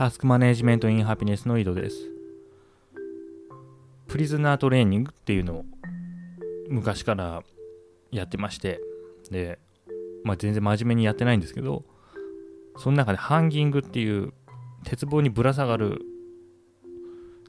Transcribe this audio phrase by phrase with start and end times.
[0.00, 1.96] タスクマネジメントインハピネスの井戸です。
[4.08, 5.64] プリズナートレーニングっていうのを
[6.70, 7.42] 昔から
[8.10, 8.80] やってまして、
[9.30, 9.58] で、
[10.24, 11.84] まあ全然真面目にやってないんですけど、
[12.78, 14.32] その中でハンギングっていう
[14.84, 16.00] 鉄棒にぶら下がる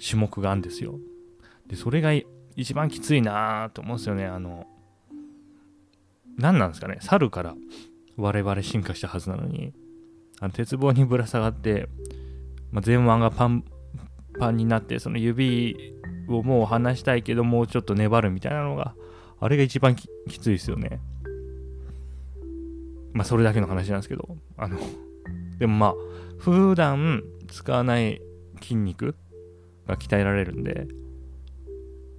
[0.05, 0.99] 種目があるんですよ。
[1.67, 2.11] で、それが
[2.57, 4.25] 一番きついなと思うんですよね。
[4.25, 4.67] あの、
[6.37, 6.97] 何なんですかね。
[6.99, 7.55] 猿から
[8.17, 9.71] 我々進化したはずなのに、
[10.41, 11.87] あの鉄棒にぶら下がって、
[12.71, 13.63] まあ、前腕がパン
[14.39, 15.93] パンになって、その指
[16.27, 18.95] をもう離したいけど、もうちょっと粘るみたいなのが、
[19.39, 20.07] あれが一番き
[20.39, 20.99] ついですよね。
[23.13, 24.79] まあ、それだけの話なんですけど、あの、
[25.57, 25.95] でもまあ、
[26.37, 28.21] 普段使わない
[28.61, 29.15] 筋肉
[29.87, 30.87] が鍛えられるんで、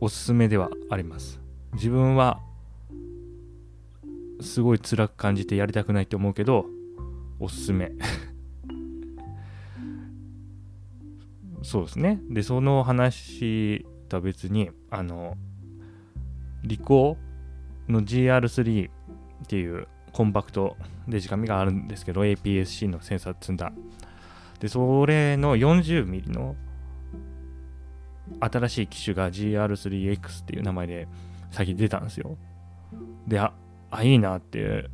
[0.01, 1.41] おすすめではあります。
[1.75, 2.41] 自分は、
[4.41, 6.67] すごい辛く感じてやりたくないって思うけど、
[7.39, 7.93] おすすめ。
[11.73, 12.21] そうですね。
[12.29, 15.39] で、その話とは別に、あの、
[16.65, 17.17] リコ
[17.89, 20.77] の GR3 っていうコンパクト
[21.09, 23.73] デジカメがあるんですけど、APS-C のセンサー積んだ。
[24.61, 26.57] で、それの 40mm の
[28.39, 31.09] 新しい機種が GR3X っていう名前で
[31.53, 32.37] 先出たんですよ。
[33.27, 33.55] で、あ、
[33.91, 34.91] あいいなって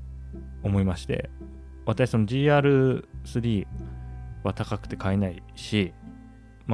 [0.62, 1.28] 思いまして、
[1.86, 3.66] 私その GR3
[4.44, 5.92] は高くて買えないし、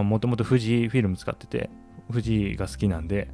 [0.03, 1.71] もともと富士フィルム使ってて、
[2.11, 3.29] 富士が好きなんで、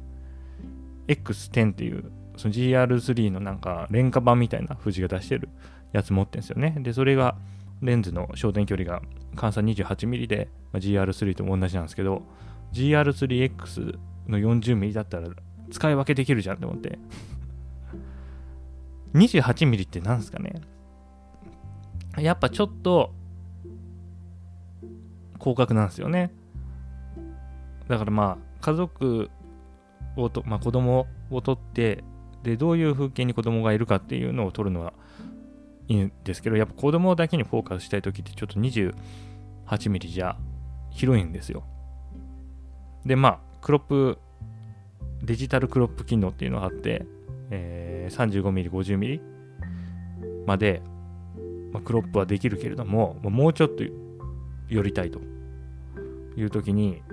[1.07, 5.49] X10 っていうその GR3 のなんか廉価版みたいな富士が出してる
[5.91, 6.75] やつ持ってるんですよね。
[6.79, 7.35] で、それが
[7.81, 9.01] レンズの焦点距離が
[9.35, 12.23] 換算 28mm で、まあ、GR3 とも同じなんですけど、
[12.73, 15.27] GR3X の 40mm だったら
[15.71, 16.99] 使い分けできるじゃんって思って。
[19.13, 20.61] 28mm って何ですかね
[22.17, 23.13] やっぱちょっと
[25.37, 26.31] 広角なんですよね。
[27.91, 29.29] だからまあ家族
[30.15, 32.05] をと、まあ、子供を取って
[32.41, 34.93] でどういう風景に子供がいるかっていうのを撮るのは
[35.89, 40.37] いいんですけどやっぱ子供だけにフォーカスしたい時ってちょっと 28mm じゃ
[40.89, 41.65] 広いんですよ。
[43.05, 44.17] でまあクロップ
[45.21, 47.05] デジタルクロップ機能っていうのがあって、
[47.49, 49.19] えー、35mm50mm
[50.47, 50.81] まで、
[51.73, 53.83] まあ、クロップはできるけれどももうちょっと
[54.69, 55.19] 寄りたいと
[56.37, 57.03] いう時に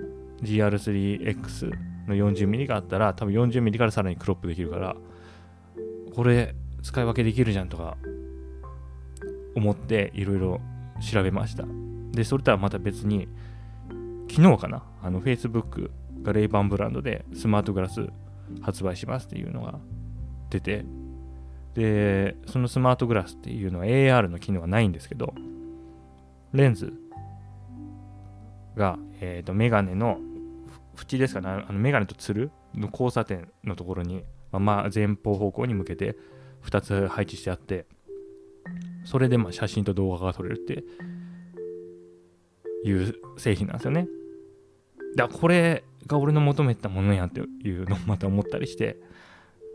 [0.41, 1.71] GR3X
[2.07, 4.95] の 40mm があったら多分 40mm からさらにクロップできるから
[6.15, 7.97] これ使い分けできるじゃんとか
[9.55, 10.61] 思っていろいろ
[11.01, 11.65] 調べました。
[12.11, 13.27] でそれとはまた別に
[14.29, 15.91] 昨日かなあの Facebook
[16.23, 18.07] がレイバンブランドでスマートグラス
[18.61, 19.79] 発売しますっていうのが
[20.49, 20.85] 出て
[21.75, 25.33] でそのスマートグラスっていうのは AR の機能はないんですけど
[26.53, 26.93] レンズ
[28.75, 30.19] が、えー、とメガネの
[31.01, 31.65] 縁ですかね。
[31.67, 36.15] あのメガネとつるの交差点のところに、まあ、ま前方方向に向けて
[36.63, 37.85] 2つ配置してあって
[39.05, 40.83] それでまあ写真と動画が撮れるって
[42.87, 44.07] いう製品なんですよね。
[45.15, 48.97] だこれが俺の求めてたものやっていうのをまた思ったりして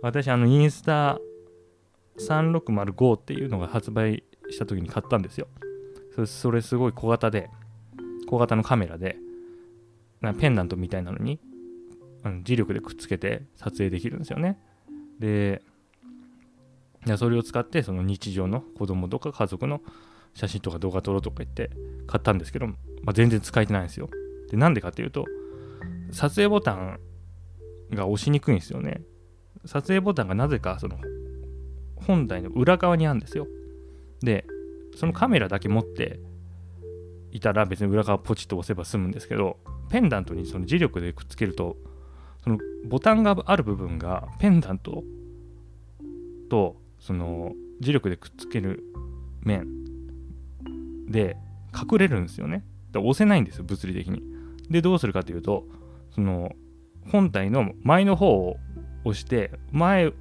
[0.03, 1.19] 私あのインスタ
[2.19, 5.49] 3605っていうのが発売した時に買ったんですよ。
[6.27, 7.51] それすごい小型で
[8.29, 9.17] 小型のカメラで
[10.33, 11.39] ペンダントみたいなのに
[12.23, 14.59] あの磁力でくっつけて撮影できるんですよね。
[15.19, 15.63] で
[17.05, 19.83] でそれを使ってその日常の子供とか家族の
[20.35, 21.71] 写真とか動画撮ろうとか言って
[22.07, 22.75] 買ったんですけど、ま
[23.09, 24.09] あ、全然使えてないんですよ。
[24.51, 25.27] でなんでかっていうと
[26.13, 26.99] 撮影ボタン
[27.93, 29.03] が押しにくいんですよね。
[29.67, 30.99] 撮影ボタンがなぜかその
[31.97, 33.47] 本体の裏側にあるんですよ。
[34.21, 34.47] で
[34.97, 36.21] そのカメラだけ持って
[37.31, 39.59] いたら別に裏側ポチッと押せば済むんですけど
[39.91, 41.77] ペンダントにその磁力でくっつけると
[42.43, 45.05] そのボタンがある部分がペンダント
[46.51, 48.85] とその磁力でくっつける
[49.43, 49.67] 面
[51.09, 51.37] で
[51.75, 52.65] 隠れるんですよね。
[52.93, 54.23] だ押せないんですよ物理的に。
[54.71, 55.67] でどうするかというと
[56.15, 56.53] その
[57.11, 58.57] 本体の前の方を
[59.05, 60.13] 押して前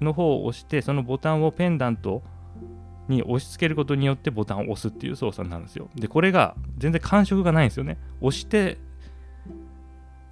[0.00, 2.22] の方を押してそのボタンをペンダント
[3.08, 5.88] に押し付けることによってボタンを押すっていう操作なんですよ。
[5.94, 7.98] でこれが全然感触がないんですよね。
[8.20, 8.78] 押して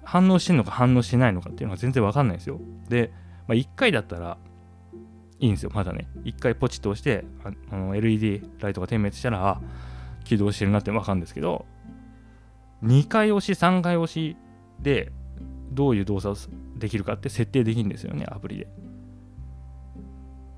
[0.05, 2.61] 反応してんのか反応してないのかっていうのが全然わかんないんですよ。
[2.87, 3.11] で、
[3.47, 4.37] まあ、1回だったら
[5.39, 6.07] いいんですよまだね。
[6.23, 7.25] 1回ポチッと押して
[7.69, 9.59] あの LED ライトが点滅したら
[10.23, 11.65] 起動してるなってわかるんですけど
[12.83, 14.37] 2回押し3回押し
[14.79, 15.11] で
[15.71, 16.37] どういう動作を
[16.77, 18.67] できるかって設定できるんですよねアプリで。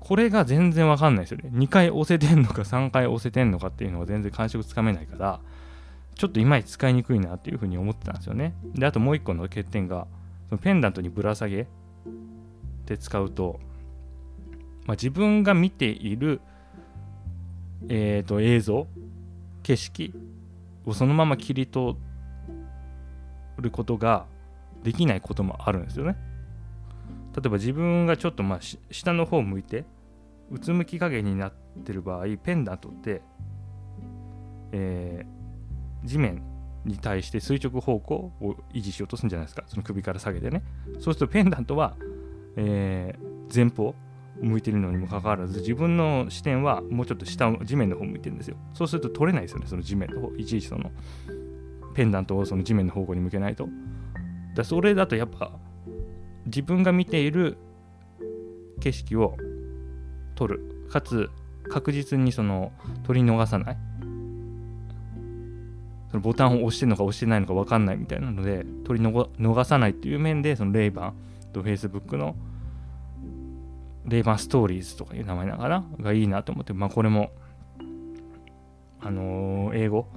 [0.00, 1.50] これが全然わかんないですよね。
[1.52, 5.40] 2回押せてんのか3回押せてんのかっていうのが全然感触つかめないから
[6.18, 8.52] ちょっといまいち使いにくいなっていうふうに思ってたんですよね。
[8.74, 10.08] であともう一個の欠点が
[10.48, 11.68] そのペンダントにぶら下げ
[12.86, 13.60] て使うと、
[14.84, 16.40] まあ、自分が見ている、
[17.88, 18.88] えー、と映像
[19.62, 20.12] 景色
[20.86, 21.96] をそのまま切り取
[23.58, 24.26] ることが
[24.82, 26.16] できないこともあるんですよね。
[27.36, 28.58] 例えば自分がちょっとまあ
[28.90, 29.84] 下の方を向いて
[30.50, 31.52] うつむき加減になっ
[31.84, 33.22] てる場合ペンダントって、
[34.72, 35.37] えー、
[36.04, 36.42] 地面
[36.84, 39.64] に対して垂直方向を維持しようとするんじゃないですか。
[39.66, 40.62] その首から下げてね。
[41.00, 41.96] そうするとペンダントは、
[42.56, 43.94] えー、前方
[44.40, 48.56] 向いてるのにもかかわらず自分の視点はもうちょっと下地面の方向いてるんですよ。
[48.74, 49.66] そうすると取れないですよね。
[49.66, 50.90] その地面の方いちいちその
[51.94, 53.68] ペンダントをその地面の方向に向けないと。
[54.54, 55.52] だそれだとやっぱ
[56.46, 57.58] 自分が見ている
[58.80, 59.36] 景色を
[60.34, 60.86] 撮る。
[60.88, 61.28] かつ
[61.68, 62.72] 確実にその
[63.04, 63.87] 取り逃さない。
[66.10, 71.14] そのボタンを押してるのか押してないのか分かんないみたいなので取り逃さないっていう面でそのレイバン
[71.52, 72.34] と Facebook の
[74.06, 77.30] レイバンストーリーズとかいう名前ながらがいいなと思ってまあこれも
[79.00, 80.08] あのー、英語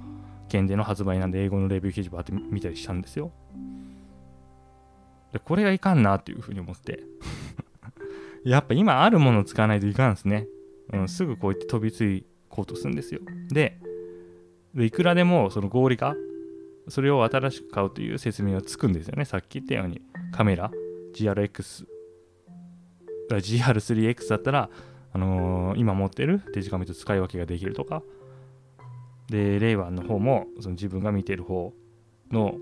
[0.48, 3.30] 圏での発売なんで英語のレビュー記事ばって見たりしたんですよ。
[5.32, 7.00] でこれがいかんなっていうふうに思って。
[8.44, 10.48] やっぱ今あるものを使わないといかんですね、
[10.92, 13.20] うん、すぐこうやって飛びついこうとするんですよ。
[13.50, 13.78] で
[14.74, 16.14] でいくらでもその合理化
[16.88, 19.24] それを新しく買うという説明はつくんですよね。
[19.24, 20.02] さっき言ったように。
[20.32, 20.70] カメラ。
[21.14, 21.86] GRX
[23.30, 24.70] GR3X だったら、
[25.12, 28.02] あのー、今持ってるデジカメと使い分けができるとか。
[29.28, 31.72] でレイワンの方もその自分が見てる方
[32.30, 32.56] の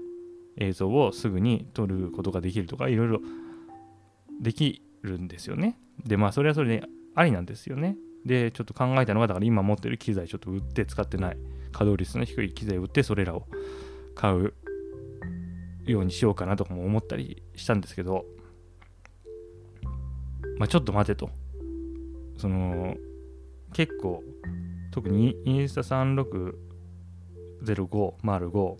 [0.56, 3.20] 映像をすぐに撮ることができるとかいろいろ
[4.40, 5.78] できるんですよね。
[6.04, 7.96] でまあそれはそれでありなんですよね。
[8.24, 11.38] でちょっと考えたのがだから今持ってる機材ちょっと売って使ってない。
[11.72, 13.46] 稼働率の低い機材を売ってそれらを
[14.14, 14.54] 買う
[15.84, 18.24] ようにしようかなとかも思ったりしたんですけど
[20.58, 21.30] まあちょっと待てと。
[22.36, 22.96] その
[23.74, 24.22] 結構
[24.90, 26.54] 特にインスタ3605
[27.62, 28.76] 05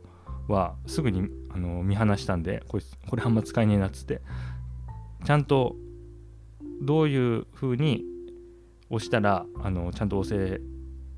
[0.49, 4.23] はすぐにあの見放したんでこれこれあんま使えねえなっつって
[5.27, 5.77] ちゃんと
[6.81, 8.03] どういう風に
[8.89, 10.61] 押したらあのちゃんと押せ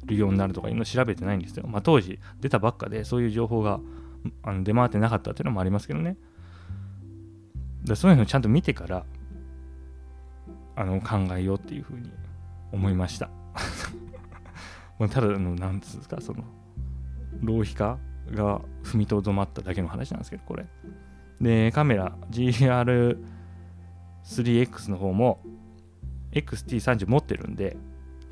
[0.04, 1.66] るようになるとかいうのを調べてないんですよ。
[1.66, 3.80] まあ、当時出たばっかでそういう情報が
[4.42, 6.16] あの出回ってなかったっていうのもありますけどね。
[7.84, 9.04] だそういうのをちゃんと見てから
[10.76, 12.10] あの考えようっていうふうに
[12.72, 13.28] 思いました。
[14.98, 16.44] まあただの、なんつうんですか、その、
[17.40, 17.98] 浪費家
[18.30, 20.66] が踏みとどまっただけの話なんですけど、これ。
[21.40, 25.42] で、カメラ GR3X の方も
[26.32, 27.76] XT30 持ってるんで、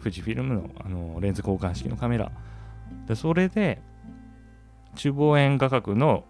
[0.00, 2.30] 富士フィルムのあのレンズ交換式のカメラ。
[3.06, 3.80] でそれで、
[4.96, 6.24] 中望遠画角の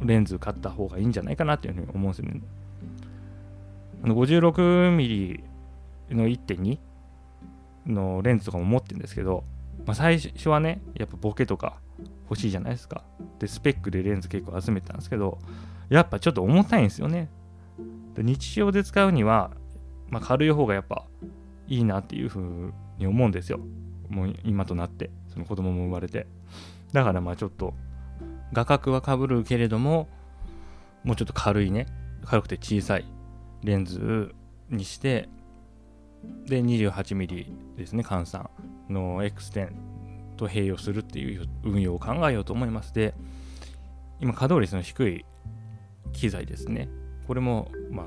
[0.00, 2.40] レンズ買った方がいいんじゃないかなっていうふうに思うんですよね。
[4.02, 5.40] 56mm
[6.10, 6.78] の1.2
[7.86, 9.44] のレンズとかも持ってるんですけど、
[9.84, 11.78] まあ、最初はね、やっぱボケとか
[12.28, 13.04] 欲しいじゃないですか。
[13.38, 15.38] で、スペックでレンズ結構集めてたんですけど、
[15.88, 17.28] やっぱちょっと重たいんですよね。
[18.16, 19.50] 日常で使うには、
[20.08, 21.04] まあ、軽い方がやっぱ
[21.68, 23.60] いいなっていうふうに思うんですよ。
[24.08, 26.26] もう今となって、その子供も生まれて。
[26.92, 27.74] だからまあちょっと、
[28.52, 30.08] 画角はかぶるけれども、
[31.04, 31.86] もうちょっと軽いね、
[32.24, 33.04] 軽くて小さい
[33.62, 34.34] レンズ
[34.70, 35.28] にして、
[36.46, 38.50] で、28mm ですね、換算
[38.88, 39.70] の X10
[40.36, 42.94] と併用するっていう運用を考えようと思います。
[42.94, 43.14] で、
[44.20, 45.24] 今、稼働率の低い
[46.12, 46.88] 機材ですね。
[47.26, 48.06] これも、まあ、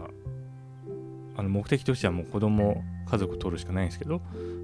[1.40, 4.20] あの目的としてはもう子供、家族取るしかないんですけど、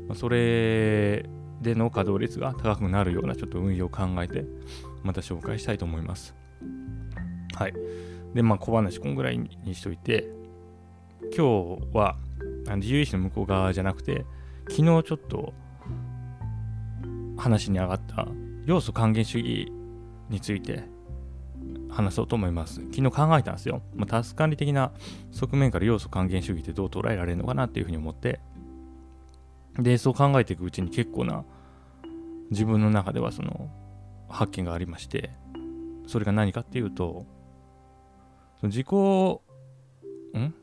[0.07, 1.25] まあ、それ
[1.61, 4.45] での稼働率が高くなるようなちょっと運用を考えて、
[5.01, 6.35] また紹介したいと思います。
[7.55, 7.73] はい。
[8.33, 10.27] で、まあ、小話こんぐらいにしといて、
[11.35, 12.17] 今日は
[12.67, 14.25] あの自由意志の向こう側じゃなくて、
[14.69, 15.53] 昨日ちょっと
[17.37, 18.27] 話に上がった
[18.65, 19.71] 要素還元主義
[20.29, 20.83] について
[21.89, 22.75] 話そうと思います。
[22.91, 23.81] 昨日考えたんですよ。
[23.95, 24.91] まあ、タス管理的な
[25.31, 28.39] 側面から要素還元主義ってどう捉えられるのかなっていうふうに思って、
[29.79, 31.43] で、そう考えていくうちに結構な
[32.49, 33.69] 自分の中ではその
[34.29, 35.31] 発見がありまして、
[36.07, 37.25] それが何かっていうと、
[38.59, 38.87] その自己、
[40.37, 40.53] ん？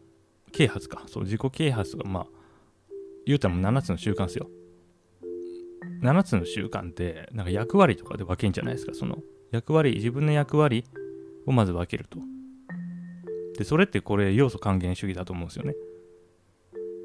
[0.52, 1.02] 啓発か。
[1.06, 2.26] そう、自己啓発が、まあ、
[3.26, 4.48] 言うたらもう7つの習慣ですよ。
[6.02, 8.92] 7つの習慣って、なんか役割とかで分けんじゃないですか。
[8.94, 9.18] その
[9.52, 10.84] 役割、自分の役割
[11.46, 12.18] をまず分けると。
[13.56, 15.74] で、それってこれ要素還元主義だと思うんですよね。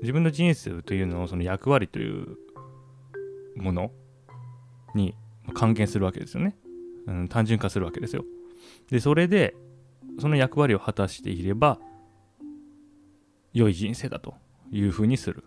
[0.01, 2.37] 自分の人生というのをその役割という
[3.55, 3.91] もの
[4.95, 5.13] に
[5.53, 6.55] 還元するわけですよね。
[7.07, 8.25] うん、単純化するわけですよ
[8.89, 9.55] でそれで
[10.19, 11.79] その役割を果たしていれば
[13.53, 14.35] 良い人生だと
[14.71, 15.43] いうふうにする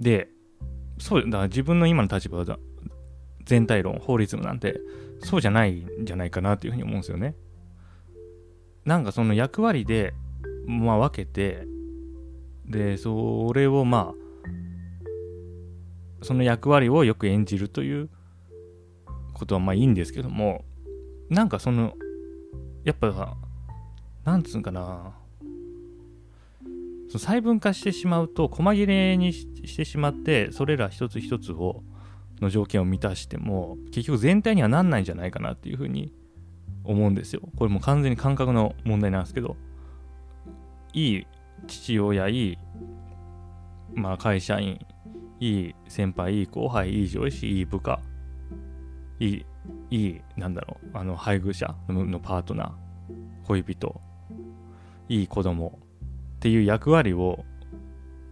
[0.00, 0.28] で
[0.98, 2.58] そうだ自分の今の立場は
[3.46, 4.80] 全体論法律なんて
[5.20, 7.34] そうじゃないんじゃないかなっていうふうに思うんですよね。
[8.84, 10.12] なんかその役割で
[10.66, 11.66] まあ分けて
[12.66, 14.26] でそれをまあ
[16.22, 18.08] その役割をよく演じるという
[19.32, 20.64] ことはまあいいんですけども
[21.28, 21.94] なんかその
[22.84, 23.36] やっぱ
[24.24, 25.14] なんつうんかな
[27.10, 31.82] 細分化してしまうと細切れにしてしまってそれら一つ一つを
[32.40, 36.12] の条件を満たしても結局全体にはなんないんじゃないかなっていうふうに
[36.84, 37.42] 思うんですよ。
[37.56, 39.56] これもう完全に感覚の問題なんですけど
[40.92, 41.26] いい
[41.66, 42.58] 父親いい、
[43.94, 44.84] まあ、会社員
[45.40, 48.00] いい先輩いい後輩いい上司いい部下
[49.18, 49.46] いい
[49.90, 54.00] いいなんだろうあの配偶者のパートナー恋人
[55.08, 55.78] いい子供
[56.36, 57.44] っていう役割を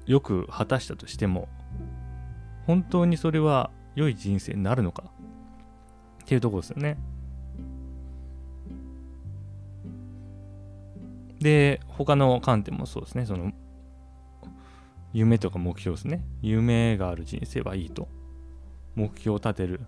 [0.06, 1.48] よく果たしたとしても
[2.66, 5.04] 本当にそれは良い人生になるのか。
[6.22, 6.96] っていうところですよね。
[11.40, 13.26] で他の観点もそうですね。
[13.26, 13.52] その
[15.12, 16.24] 夢とか目標ですね。
[16.42, 18.08] 夢がある人生はいいと。
[18.94, 19.80] 目標を立てる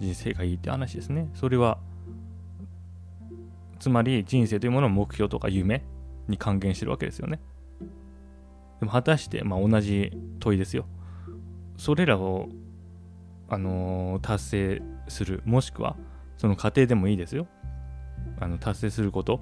[0.00, 1.30] 人生がいいって話ですね。
[1.34, 1.78] それは
[3.78, 5.82] つまり人生というものを目標とか夢
[6.28, 7.40] に還元してるわけですよね。
[8.78, 10.86] でも果たして、まあ、同じ問いですよ。
[11.76, 12.48] それらを、
[13.50, 15.96] あのー、達成するもしくは
[16.38, 17.46] その過程でもいいですよ。
[18.38, 19.40] あの達成すること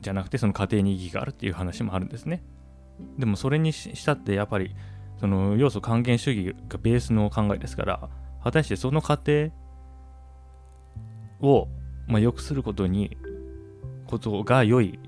[0.00, 2.42] じゃなくてその過程に意義があるっていう話もあるんですね。
[3.18, 4.74] でもそれにしたってやっぱり
[5.18, 8.10] その要素還元主義がベースの考えですから
[8.42, 9.50] 果たしてその過程
[11.40, 11.68] を、
[12.06, 13.16] まあ、良くすることに
[14.06, 14.98] ことが良い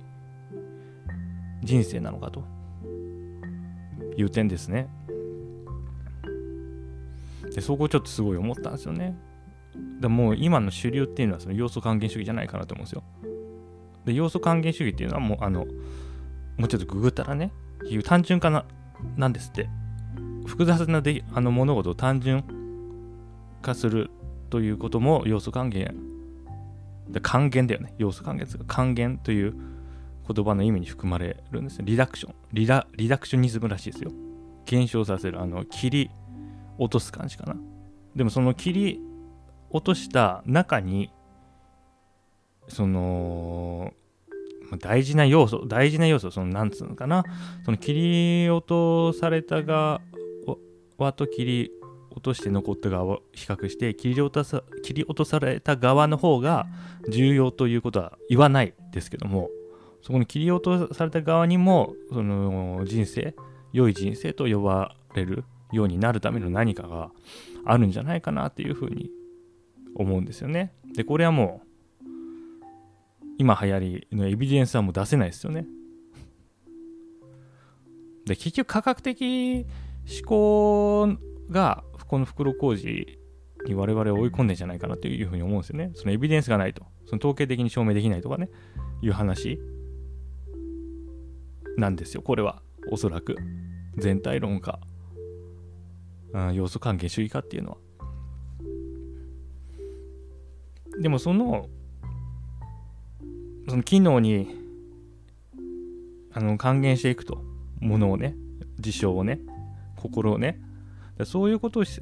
[1.62, 2.44] 人生なのかと
[4.16, 4.88] いう点ですね。
[7.54, 9.16] でそこをちょっとすごい思ったんですよね。
[10.00, 13.02] でも今の主流っていうのはその要素還元主義じゃないかなと思うんですよ。
[14.04, 15.64] で要素還元主義っていうのはもうあの
[16.56, 17.52] もうちょっとググったらね
[17.88, 18.64] いう単純化な
[19.16, 19.68] なんですって。
[20.46, 22.44] 複雑なであの物事を単純
[23.62, 24.10] 化する
[24.50, 25.94] ということも要素還元
[27.08, 27.94] で還元だよね。
[27.98, 29.54] 要素還元ですが還元という
[30.32, 32.34] 言葉の意味に含まれるんですリダクション。
[32.52, 34.12] リダリダクショニズムらしいですよ。
[34.66, 35.40] 減少させる。
[35.40, 36.10] あの切り
[36.78, 37.56] 落とす感じかな。
[38.14, 39.00] でもその切り
[39.70, 41.10] 落とした中に
[42.68, 43.92] その
[44.80, 47.24] 大事な要素大事な要素そのなんつうのかな。
[47.64, 50.00] その切り落とされた側
[51.14, 51.70] と切り
[52.14, 56.66] 落として残った側を比較して切り落とさ切り落とされた側の方が
[57.08, 59.50] 重要ということは言わないですけども
[60.00, 63.34] そこに切り落とされた側にもその人生
[63.72, 67.10] 良い人生と呼ばれるようになるための何かが
[67.64, 69.10] あるんじゃないかなっていうふうに
[69.94, 70.72] 思うんですよね。
[70.94, 71.66] でこれはもう
[73.38, 75.66] 今流行りのエビデンスはもう出せないですよね。
[78.26, 79.66] で、結局価格的
[80.06, 81.08] 思考
[81.50, 83.18] がこの袋小路
[83.66, 85.90] に我々を追い込んでんじゃないかなというふうに思うんですよね。
[85.94, 86.84] そのエビデンスがないと。
[87.06, 88.50] その統計的に証明できないとかね、
[89.02, 89.58] いう話
[91.76, 92.22] なんですよ。
[92.22, 92.62] これは。
[92.90, 93.36] おそらく。
[93.96, 94.80] 全体論か、
[96.52, 97.76] 要素関係主義かっていうのは。
[101.00, 101.68] でもその
[103.68, 104.54] その機能に
[106.32, 107.42] あの還元していくと。
[107.80, 108.34] ものをね
[108.80, 109.40] 事象をね
[109.96, 110.58] 心をね。
[111.24, 112.00] そういうことをし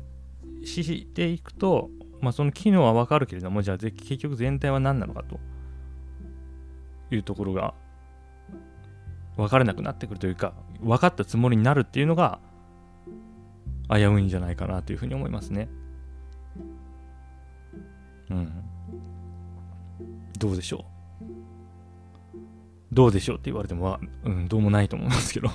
[1.14, 5.40] ていくと、まあ、その機能はわかるけれどもじゃあ結局全体は何なのかと。
[7.14, 7.74] いうところが
[9.36, 12.40] 分からなくなってくるというか分かったつもりになるっていうのが
[13.92, 15.68] 危ういんじゃないかなというふうに思いますね。
[18.30, 18.52] うん。
[20.38, 20.92] どうでしょう？
[22.92, 25.50] どうでしょうって言われても、うん、どうもないと思いますけど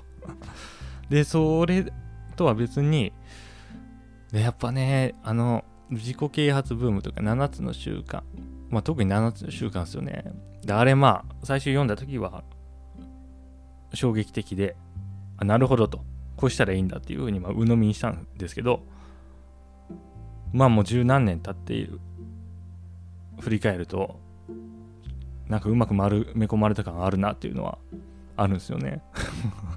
[1.09, 1.91] で、それ
[2.35, 3.13] とは別に、
[4.31, 8.23] でやっぱね、あの、自己啓発ブームとか7つの習慣、
[8.69, 10.31] まあ、特に7つの習慣ですよね。
[10.65, 12.43] で、あれまあ、最初読んだ時は、
[13.93, 14.75] 衝撃的で、
[15.37, 16.03] あ、なるほどと、
[16.37, 18.83] こうしたらいいんだっていうふうに、まあ、鵜呑みにしたんですけど、
[20.53, 21.99] まあもう十何年経っている、
[23.39, 24.19] 振り返ると、
[25.49, 27.79] なんかうまく丸め込まれた感あるなっていうのは
[28.35, 29.01] あるんですよね。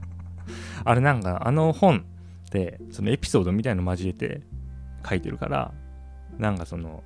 [0.85, 2.05] あれなんかあの本
[2.47, 4.43] ってそのエピソードみたいの交えて
[5.09, 5.73] 書いてるから
[6.39, 7.05] なんかその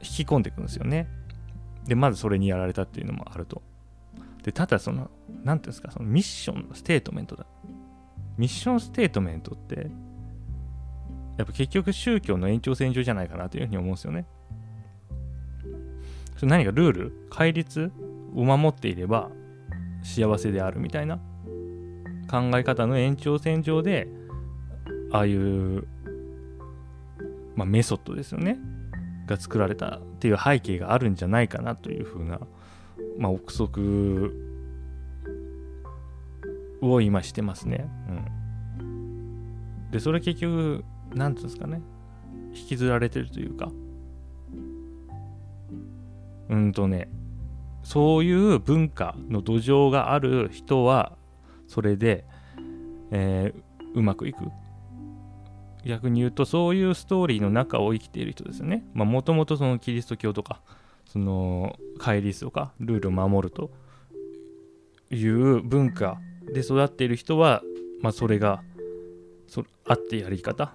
[0.00, 1.08] 引き込んでいくんですよね。
[1.86, 3.62] でまずそれにやられたっていうのもあると。
[4.44, 5.10] でただその
[5.44, 7.46] 何ていうんですかそのミッションのステートメントだ
[8.42, 9.86] ミッションステートメントって
[11.38, 14.26] やっぱ結局宗教の延長線上じゃないかなというふうに思うんですよね。
[16.36, 17.92] それ何かルール戒律
[18.34, 19.30] を守っていれば
[20.02, 21.18] 幸せであるみたいな
[22.28, 24.08] 考え方の延長線上で
[25.12, 25.86] ああいう
[27.54, 28.58] まあ、メソッドですよね。
[29.28, 32.40] が作られたっていう背景があるんじゃないかなというふうな、
[33.18, 34.51] まあ、憶測
[36.82, 37.88] を今してますね。
[38.80, 40.84] うん、でそれ結局
[41.14, 41.80] 何て言うんですかね。
[42.54, 43.70] 引きずられてるというか。
[46.50, 47.08] うんとね。
[47.82, 51.16] そういう文化の土壌がある人は
[51.66, 52.24] それで、
[53.10, 54.44] えー、うまくいく。
[55.84, 58.84] 逆に言うとそういうストーリーの中を生きている人ですよね。
[58.94, 60.60] もともとそのキリスト教とか
[61.06, 63.72] その戒律とかルールを守ると
[65.10, 66.20] いう文化
[66.52, 67.62] で育っている人は、
[68.00, 68.62] まあ、それが
[69.46, 70.72] そあってやり方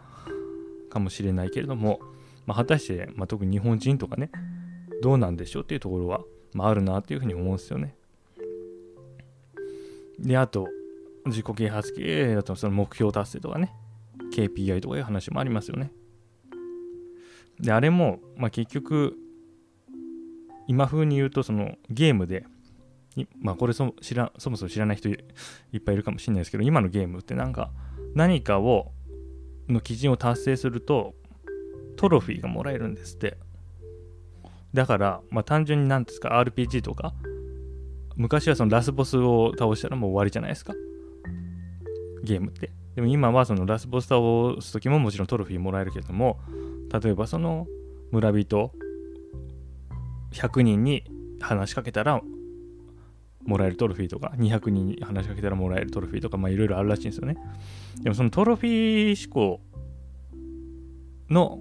[0.89, 2.00] かもしれないけれども、
[2.45, 4.31] まあ、果たして、まあ、特に日本人とかね
[5.01, 6.21] どうなんでしょうっていうところは、
[6.53, 7.95] まあ、あるなというふうに思うんですよね。
[10.19, 10.67] であと
[11.25, 13.71] 自己啓発系だとその目標達成とかね
[14.33, 15.91] KPI とかいう話もありますよね。
[17.59, 19.17] で、あれも、まあ、結局、
[20.67, 22.45] 今風に言うと、そのゲームで、
[23.39, 25.13] まあ、これそ知らそもそも知らない人い
[25.77, 27.71] っぱいいるかもしれないですけど、今のゲームってなんか、
[28.13, 28.91] 何かを、
[29.67, 31.15] の基準を達成すると、
[31.95, 33.38] トロフィーがもらえるんですって。
[34.74, 37.13] だから、まあ、単純に何ですか、RPG とか、
[38.15, 40.74] 昔はそのラスボスを倒したらもう終わりじゃないですか。
[42.24, 42.71] ゲームって。
[42.97, 44.19] でも今はそのラスボス倒
[44.59, 46.39] す時ももちろんトロフィーもらえるけども
[46.92, 47.68] 例えばその
[48.09, 48.72] 村人
[50.31, 51.03] 100人に
[51.39, 52.20] 話しかけたら
[53.48, 57.38] もらえるトロフィーとか200人に話しかけたらもらえるトロフィーとかまあいろいろあるらしいんですよね。
[58.01, 59.62] でもそのトロフィー思考
[61.29, 61.60] の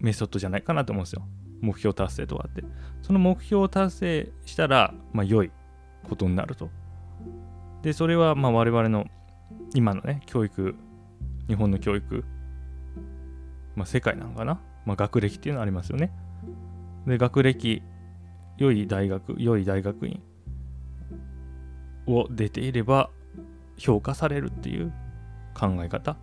[0.00, 1.22] メソッドじゃないかなと思うんですよ。
[1.60, 2.64] 目標達成とかって。
[3.02, 5.50] その目標を達成したらまあ良い
[6.08, 6.70] ことになると。
[7.82, 9.06] でそれはまあ我々の
[9.74, 10.74] 今のね、教育、
[11.48, 12.24] 日本の教育、
[13.74, 16.12] まあ、世界なのかな、まあ、学歴っていうのありますよね。
[17.06, 17.82] で、学歴、
[18.58, 20.22] 良い大学、良い大学院。
[22.06, 23.10] を出ていれば
[23.76, 24.92] 評価されるっていう
[25.54, 26.16] 考え方。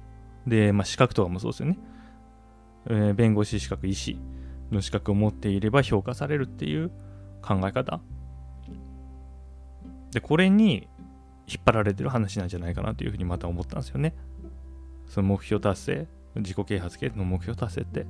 [0.47, 1.77] で、まあ、資格とかもそうですよね。
[2.87, 4.17] えー、弁護士資格、医師
[4.71, 6.91] の資格を持っていれば評価されるっていう
[7.41, 7.99] 考え方。
[10.11, 10.87] で、これに
[11.47, 14.15] 引っ張られてる話なんじゃないかなというふうにまた思ったんですよね。
[15.07, 18.05] その目標達成、自己啓発系の目標達成って。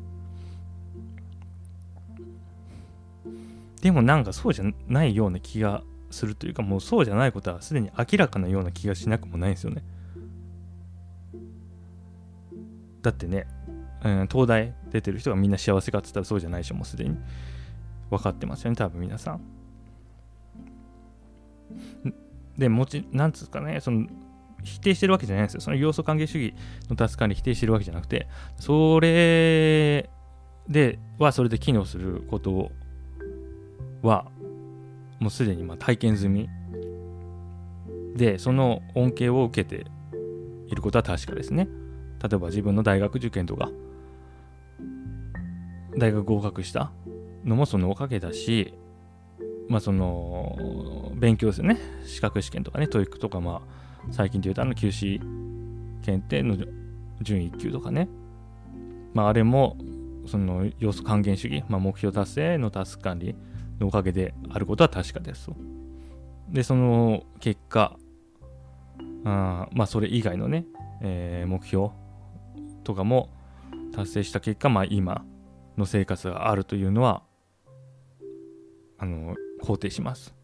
[3.81, 9.83] でもなんかそうじゃないような気がするというか、もうそうじゃないことはすでに明らかなような気がしなくもないんですよね。
[13.01, 13.47] だってね、
[14.03, 17.17] うん、東大出てる人がみんな幸せかって言ったらそうじゃないでしょ、もうすでに。
[18.09, 19.41] 分かってますよね、多分皆さん。
[22.57, 24.07] で、もち、なんつうかね、その、
[24.63, 25.61] 否定してるわけじゃないんですよ。
[25.61, 26.53] その要素還元主義
[26.89, 30.09] のタスク管理否定してるわけじゃなくて、それ
[30.67, 32.71] ではそれで機能すること
[34.01, 34.29] は、
[35.19, 36.49] もうすでにま体験済み。
[38.15, 39.85] で、その恩恵を受けて
[40.67, 41.67] いることは確かですね。
[42.21, 43.69] 例えば自分の大学受験とか、
[45.97, 46.91] 大学合格した
[47.45, 48.73] のもそのおかげだし、
[49.67, 51.77] まあその勉強ですよね。
[52.03, 55.19] 資格試験とかね TOEIC とかまあ最近で言うとあの QC
[56.01, 56.57] 検定の
[57.21, 58.09] 準1級とかね。
[59.13, 59.77] まああれも
[60.25, 63.35] その要素還元主義、まあ、目標達成のタスク管理
[63.79, 65.49] のおかげであることは確かです
[66.49, 67.97] でその結果
[69.23, 70.65] あまあそれ以外のね、
[71.01, 71.89] えー、目標
[72.83, 73.29] とかも
[73.93, 75.25] 達成した結果まあ今
[75.77, 77.23] の生活があるというのは
[78.97, 80.35] あの肯定します。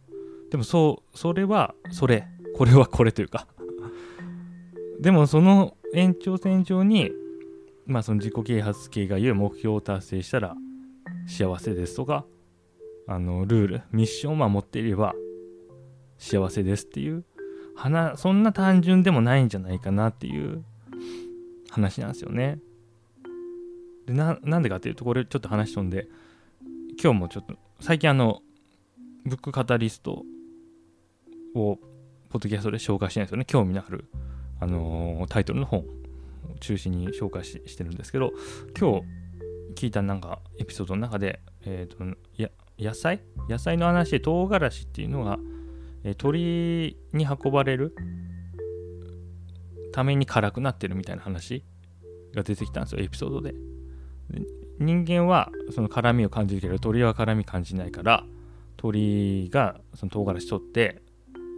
[0.49, 3.47] でもそう、それはそれ、これは これというか
[4.99, 7.11] でもその延長線上に、
[7.85, 10.55] まあその自己啓発系が言う目標を達成したら
[11.27, 12.25] 幸せですとか、
[13.07, 15.13] あの、ルール、ミッションを守っていれば
[16.17, 17.23] 幸せですっていう、
[17.75, 20.63] 話、そんな単純でもないんじゃないかなっていう
[21.69, 22.59] 話なんですよね。
[24.05, 26.07] でなんでかっていうとこれちょっと話し飛んで
[27.01, 28.41] 今日もちょっと最近あの
[29.25, 30.23] ブックカタリスト
[31.55, 31.79] を
[32.29, 33.45] ポッドキャストで紹介してないですよね。
[33.45, 34.05] 興味のある、
[34.59, 35.85] あのー、タイトルの本を
[36.59, 38.31] 中心に紹介ししてるんですけど、
[38.79, 39.05] 今日
[39.75, 42.03] 聞いたなんかエピソードの中で、えー、と
[42.37, 43.21] いや野菜？
[43.49, 45.39] 野菜の話で唐辛子っていうのが、
[46.03, 47.95] え鳥に運ばれる
[49.91, 51.63] ために辛くなってるみたいな話
[52.33, 53.53] が出てきたんですよエピソードで。
[53.53, 54.41] で
[54.77, 58.25] 人間はその辛みを感じるけど鳥は辛み感じないから
[58.75, 61.01] 鳥がその唐辛子取って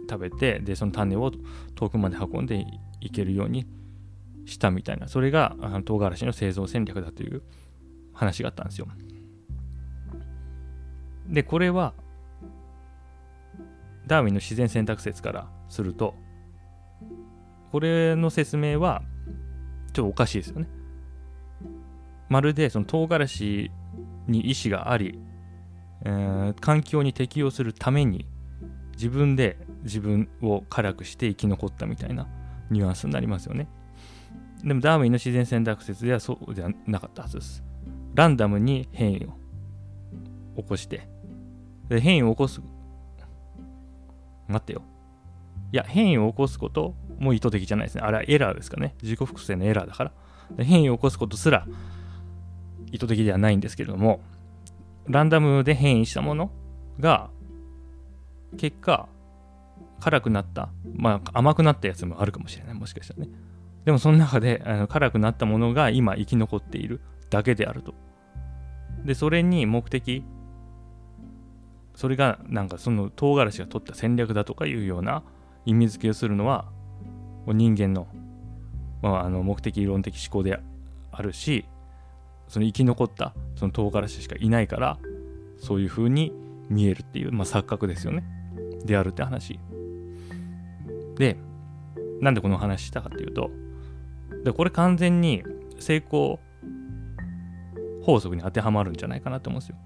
[0.08, 1.32] 食べてでその種を
[1.74, 2.64] 遠くまで運んで
[3.00, 3.66] いけるように
[4.46, 5.08] したみたいな。
[5.08, 7.42] それがあの唐辛子の製造戦略だという
[8.14, 8.86] 話があったんですよ。
[11.28, 11.94] でこれは
[14.06, 16.14] ダーウィンの自然選択説からすると
[17.70, 19.02] これの説明は
[19.92, 20.68] ちょっとおかしいですよね。
[22.28, 23.70] まるでその唐辛子
[24.26, 25.18] に意志があり、
[26.04, 28.26] えー環境に適応するために
[28.94, 32.26] 自分で自分を辛くして生き残ったみたいな
[32.70, 33.68] ニュアンスになりますよね。
[34.64, 37.62] でもダーウィンの自然選択説ではそうではなかったはずです。
[38.14, 39.34] ランダムに変異を
[40.62, 41.08] 起こして
[41.88, 42.60] で変異を起こす。
[44.46, 44.82] 待ってよ。
[45.72, 48.02] いや変異を起こすことも意図的じゃないですね。
[48.02, 48.94] あれはエラーですかね。
[49.02, 50.12] 自己複製のエラーだから。
[50.64, 51.66] 変異を起こすことすら
[52.90, 54.20] 意図的ではないんですけれども
[55.06, 56.50] ランダムで変異したもの
[56.98, 57.28] が
[58.56, 59.08] 結果
[60.00, 60.70] 辛くなった。
[60.94, 62.74] まあ甘くなったやつもあるかもしれない。
[62.74, 63.32] もしかしたらね。
[63.84, 67.94] でもその中であの辛くなったものが今生き残っているだけであると。
[69.04, 70.24] でそれに目的
[71.98, 75.24] それがなんかその唐辛子が取った戦略だとかいうような
[75.66, 76.66] 意味付けをするのは
[77.48, 78.06] 人間の,、
[79.02, 80.60] まあ、あの目的論的思考で
[81.10, 81.64] あるし
[82.46, 84.96] その生き残ったその唐辛子しかいないから
[85.58, 86.32] そういう風に
[86.68, 88.22] 見えるっていう、まあ、錯覚ですよね。
[88.84, 89.58] であるって話。
[91.16, 91.36] で
[92.20, 93.50] なんでこの話したかっていうと
[94.44, 95.42] でこれ完全に
[95.80, 96.38] 成功
[98.04, 99.76] 法則に当てはまるんじゃないかなと思うんですよ。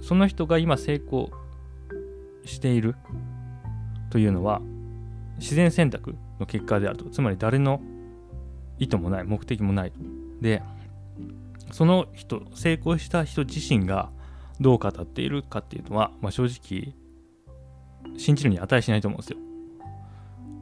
[0.00, 1.30] その人が今成功
[2.44, 2.96] している
[4.10, 4.60] というのは
[5.38, 7.04] 自然選択の結果であると。
[7.10, 7.80] つまり誰の
[8.78, 9.98] 意図もない目的もないと。
[10.40, 10.62] で
[11.70, 14.10] その人成功した人自身が
[14.60, 16.94] どう語っているかっていうのは、まあ、正直
[18.18, 19.38] 信じるに値しないと思うんですよ。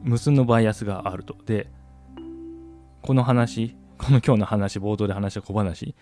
[0.03, 1.35] 無数のバイアスがあると。
[1.45, 1.67] で
[3.01, 5.95] この話この今日の話冒頭で話した小話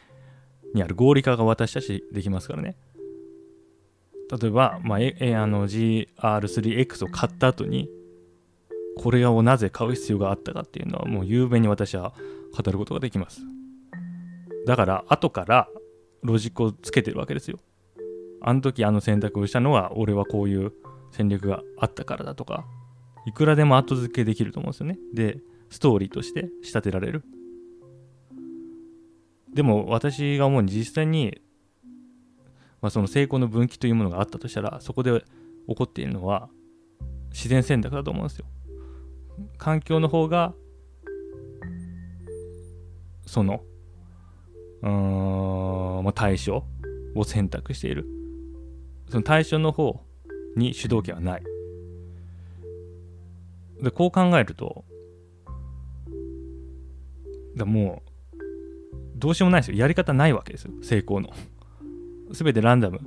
[0.74, 2.76] にある合理化が私たちできますからね。
[4.30, 7.90] 例えば、まあ、えあの GR3X を買った後に
[8.98, 12.14] これをなぜ買う必要があったかっていうのはもう雄弁に私は
[12.56, 13.42] 語ることができます。
[14.66, 15.70] だから後から
[16.24, 17.60] ロジックをつけてるわけですよ。
[18.42, 20.74] あの時あの選択をしたのは俺はこういう
[21.12, 22.66] 戦略があったからだとか
[23.26, 25.00] いくらでも後付けできると思うんですよね。
[25.14, 27.24] でストーリーとして仕立てられる。
[29.54, 31.42] でも私が思うに実際に、
[32.82, 35.24] まあ、その成功の分岐というものがあったとしたらそこで
[35.68, 36.50] 起こっているのは
[37.32, 38.46] 自然選択だと思うんですよ。
[39.58, 40.54] 環境の方が
[43.26, 43.62] その
[44.82, 46.64] うん、まあ、対象
[47.16, 48.06] を選択している。
[49.10, 50.02] その対象の方
[50.56, 51.44] に主導権はない。
[53.82, 54.86] でこう考えると
[57.56, 58.38] だもう
[59.16, 59.78] どうしようもないですよ。
[59.78, 60.72] やり方ないわけですよ。
[60.82, 61.30] 成功の。
[62.32, 63.00] 全てランダム。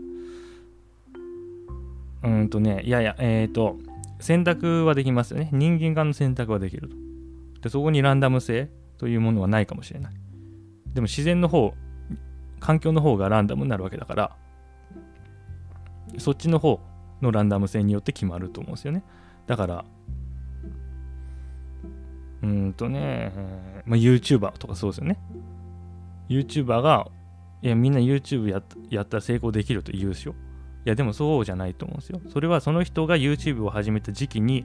[2.23, 3.79] うんとねいやいやえっ、ー、と
[4.19, 5.51] 選択はできますよね。
[5.53, 6.97] 人間側の選択はできると。
[7.63, 10.13] でそこにランダム性というものはないかもしれない。
[10.93, 11.75] でも自然の方
[12.59, 14.37] 環境の方がランダムになるわけだから
[16.19, 16.81] そっちの方
[17.23, 19.03] のランダム性によって決まると思うんですよね。
[19.47, 19.85] だから
[22.43, 23.33] うんとね、
[23.85, 25.19] まあ、YouTuber とかそうですよね。
[26.29, 27.09] YouTuber が
[27.63, 30.33] いやみんな YouTube ややったら成功できると言うでしょ
[30.87, 32.21] いやでもそうじゃないと思うんですよ。
[32.29, 34.65] それはその人が YouTube を始めた時期に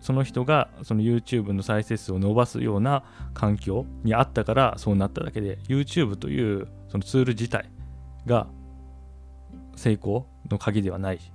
[0.00, 3.04] その人がその YouTube の再生数を伸ばすような
[3.34, 7.70] 環境にあったからそうなっただけで YouTube というそのツール自体
[8.26, 8.48] が
[9.76, 11.20] 成功の鍵ではない。
[11.20, 11.32] し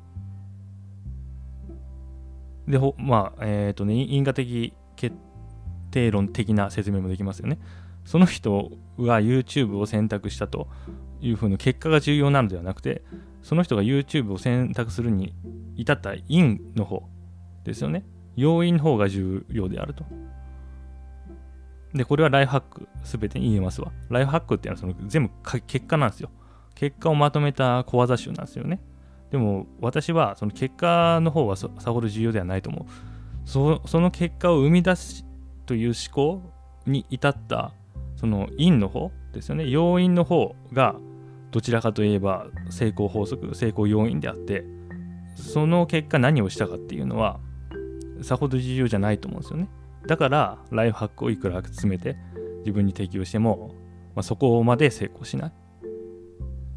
[2.67, 5.15] でほまあえっ、ー、とね因果的決
[5.91, 7.59] 定論的な説明もできますよね。
[8.05, 10.67] その人が YouTube を選択したと
[11.21, 13.01] いうふうな結果が重要なのではなくて
[13.41, 15.33] その人が YouTube を選択するに
[15.75, 17.03] 至った因の方
[17.63, 18.05] ですよね。
[18.35, 20.05] 要因の方が重要であると。
[21.93, 23.91] でこれはライフハック全てに言えますわ。
[24.09, 26.29] ライフハックっていうのはその全部結果なんですよ。
[26.75, 28.79] 結果をまとめた小技集なんですよね。
[29.31, 32.85] でも私はその結果の方はさほど重要ではないと思う。
[33.45, 35.25] そその結果を生み出す
[35.65, 36.41] という思考
[36.85, 37.73] に至った
[38.23, 39.67] その因の方ですよね。
[39.67, 40.95] 要因の方が
[41.51, 44.63] どちらかといえば成功法則成功要因であって
[45.35, 47.41] その結果何をしたかっていうのは
[48.21, 49.67] さほど重要じゃないと思うんですよね。
[50.07, 52.15] だからライフハックをいくら詰めて
[52.59, 53.75] 自分に適用しても、
[54.15, 55.51] まあ、そこまで成功しない。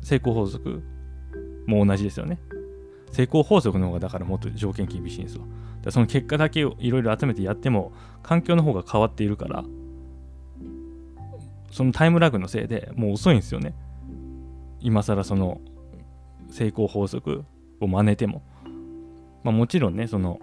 [0.03, 0.83] 成功法則
[1.69, 2.41] も同じですよね。
[3.13, 5.43] 成功法則の方がだからもっと条件厳しいんですよ
[5.91, 7.93] その結果だけをいろいろ集めてやっても
[8.25, 9.65] 環境の方が変わっているから
[11.77, 13.75] そのタイムラグのせいでもう遅いんですよね。
[14.81, 15.61] 今更その
[16.49, 17.45] 成功法則
[17.81, 18.43] を真似ても、
[19.45, 20.41] まあ、もちろんねその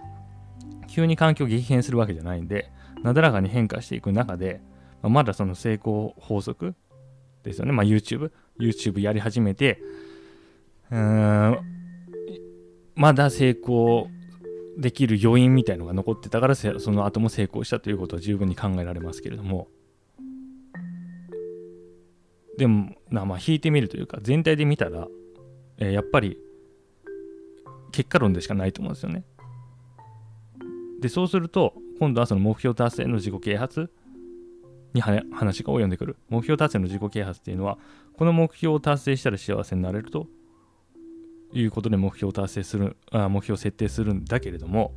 [0.86, 2.70] 急に環境激変するわけじゃないんで
[3.02, 4.60] なだらかに変化していく中で、
[5.02, 6.76] まあ、まだその成功法則
[7.42, 9.80] ですよね、まあ、YouTube YouTube やり始めて
[10.92, 11.58] うーん
[12.94, 14.06] まだ成功
[14.78, 19.66] できる要因みたいのが残ってたからその後も成功したということは十分に考えられますけれども。
[22.58, 25.08] でもまあ引いてみるというか全体で見たら、
[25.78, 26.38] えー、やっぱり
[27.92, 29.24] 結果論でしかないと思うんですよね。
[31.00, 33.90] でそうすると今度はその目標達成の自己啓発
[34.94, 36.16] に話が及んでくる。
[36.28, 37.78] 目標達成の自己啓発っていうのは
[38.16, 40.28] この目標を達成したら幸せになれると
[41.52, 44.92] いうことで目標を達成するあ目標を設定するんだけれども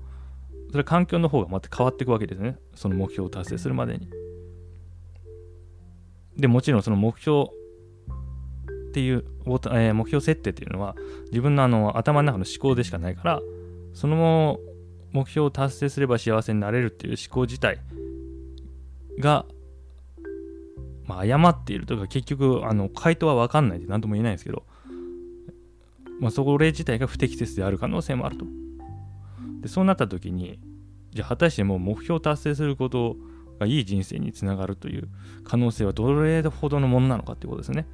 [0.70, 2.58] それは環境の方がまた変わっていくわけですね。
[2.76, 4.10] その目標を達成するまでに。
[6.38, 7.46] でもちろんその目標
[8.90, 10.96] っていう、えー、目標設定っていうのは
[11.32, 13.42] 自分のあの頭の中の思考でしかないから
[13.94, 14.60] その
[15.12, 17.80] 目標を達成すれば幸せになれるっていう思考自体
[19.20, 19.46] が、
[21.06, 24.64] まあ、誤っているというか結局あの回答は分かんないで何とも言えないんですけど、
[26.20, 28.46] まあ、それ自体が不適切である可能性もあると。
[29.62, 30.60] でそうなった時に
[31.12, 33.16] じゃあ果たしてもう目標を達成すること
[33.60, 35.10] がいい人生につながるという
[35.44, 37.86] 可能性はどれほどのものなのかっていうことですね。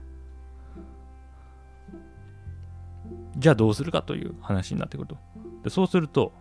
[3.38, 5.18] じゃあどうするかという話になってくると。
[5.64, 6.34] でそうすると、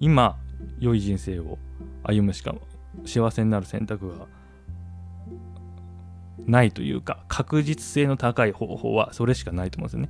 [0.00, 0.38] 今、
[0.78, 1.58] 良い人生を
[2.02, 2.54] 歩むしか
[3.04, 4.26] 幸せになる選択が
[6.46, 10.08] ないというか、確実性の高い方法はそれしかないと思うんですよね。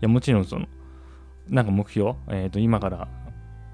[0.00, 0.66] いや、もちろんその、
[1.48, 3.08] なんか目標、えっ、ー、と、今から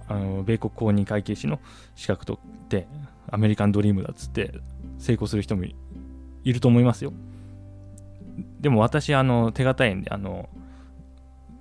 [0.09, 1.61] あの米国公認会計士の
[1.95, 2.87] 資格取って
[3.29, 4.53] アメリカンドリームだっつって
[4.99, 5.75] 成功する人もい
[6.45, 7.13] ると思いますよ。
[8.61, 10.49] でも私あの手堅いんであの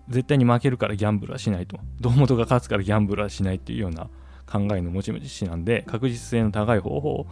[0.09, 1.79] 絶対に負けるからギャンブルはしないと。
[1.99, 4.09] 堂本が勝つからギャンブルはしないっていうような
[4.45, 7.27] 考えの持ち主なんで確実性の高い方法を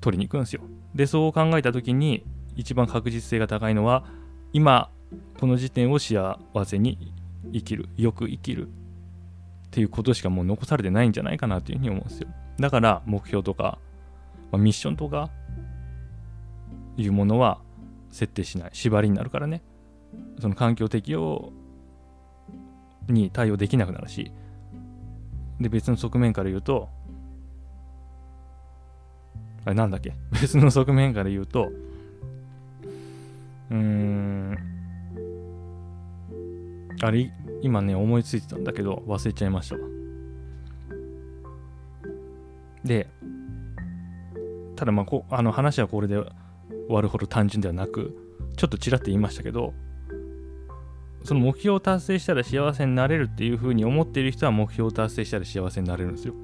[0.00, 0.62] 取りに行くんですよ。
[0.94, 2.24] でそう考えた時に
[2.56, 4.04] 一番確実性が高いのは
[4.52, 4.90] 今
[5.38, 7.12] この時点を幸せに
[7.52, 8.68] 生きるよく生きる
[9.68, 12.28] っていうことしかもう残されてないんじゃないかなというふうに思うんですよ。
[12.58, 13.78] だから目標とか、
[14.50, 15.30] まあ、ミッションとか
[16.96, 17.60] いうものは
[18.10, 18.70] 設定しない。
[18.72, 19.62] 縛りになるからね。
[20.40, 21.52] その環境適応
[23.08, 24.32] に対応できなくなるし、
[25.60, 26.88] で、別の側面から言うと、
[29.64, 30.14] あれなんだっけ？
[30.40, 31.70] 別の側面から言うと、
[33.70, 34.58] うーん、
[37.02, 37.30] あれ、
[37.62, 39.80] 今ね、思いついてたんだけど、忘れちゃいましたわ。
[42.84, 43.08] で、
[44.76, 46.26] ただまあこ、あの話はこれで終
[46.88, 48.16] わるほど単純ではなく、
[48.56, 49.74] ちょっとちらっと言いましたけど、
[51.24, 56.34] その目標を達成したら幸せになれるっていうふうに思っている人は目標を達成したら幸せになれるんですよ。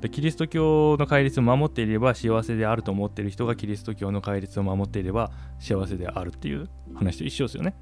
[0.00, 7.74] でキリスト教の戒律を守っていれば幸せであると思っている人がキリスト教の戒律を守っていれば幸せであるっていう話と一緒ですよね。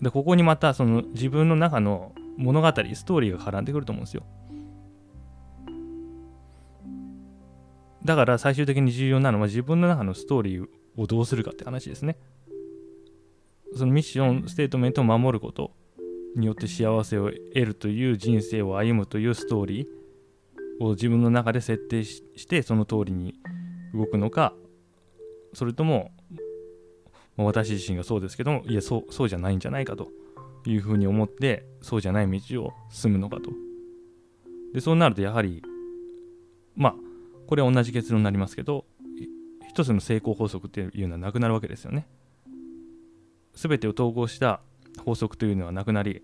[0.00, 4.24] でここにまたその自分の中の物語ストーリーが絡んでくると思うんですよ。
[8.04, 12.16] だから最終的に重要なのは自分の中のストーリーをどうするかって話ですね。
[13.74, 15.72] そのミッションステートメントを守ること
[16.34, 23.34] によって幸せを得るという人生を歩むというストーリーを自分の中で設定してその通りに
[23.94, 24.54] 動くのか
[25.52, 26.12] それとも、
[27.44, 30.08] 私自身がそうですけどもいやそうそうじゃないんじゃないかと
[30.66, 33.50] いうふうに思ってそうじゃない道を進むのかと。
[34.74, 35.62] でそうなるとやはり
[36.76, 36.94] まあ
[37.46, 38.84] これは同じ結論になりますけど
[39.68, 42.06] 一つの成功法則っていうのはなくなるわけですよね。
[43.54, 44.60] 全てを統合した
[45.04, 46.22] 法則というのはなくなり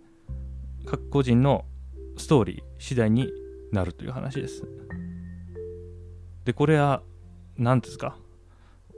[0.85, 1.65] 各個人の
[2.17, 3.29] ストーリー次第に
[3.73, 4.65] なるという話です。
[6.45, 7.03] でこれは
[7.57, 8.17] 何ですか？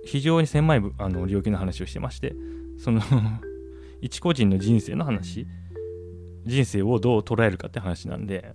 [0.05, 2.35] 非常に狭いあの領域の話をしてまして
[2.79, 3.01] その
[4.01, 5.47] 一個人の人生の話
[6.47, 8.55] 人生をどう捉えるかって話なんで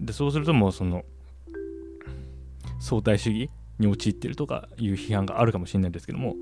[0.00, 1.04] でそうするともうその
[2.80, 6.34] 相対主義に陥ってるとかいう批判があるかもしれないですけども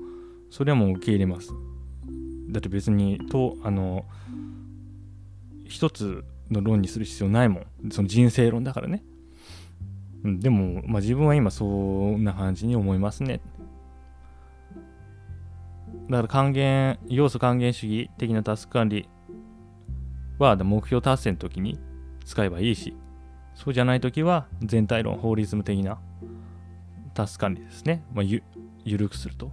[0.49, 1.53] それはもう受け入れます。
[2.49, 4.05] だって別にとあの
[5.65, 7.91] 一つの論にする必要ないもん。
[7.91, 9.03] その人生論だからね、
[10.23, 13.41] うん、でも、まあ、自分は今そんな感じに思いますね
[16.09, 19.07] だから還元要素還元主義的なタスク管理
[20.37, 21.79] は目標達成の時に
[22.25, 22.95] 使えばいいし
[23.55, 25.99] そうじゃない時は全体論法律的な
[27.13, 28.43] タスク管理ですね、まあ、ゆ
[28.83, 29.51] 緩くすると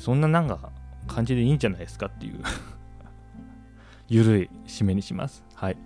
[0.00, 0.70] そんななんか
[1.06, 2.40] 感じでいいんじゃないですかっていう
[4.08, 5.44] ゆるい締めにします。
[5.54, 5.76] はい。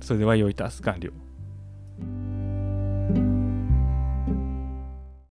[0.00, 1.10] それでは良いタス完了。